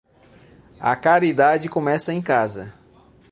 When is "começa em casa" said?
1.69-2.73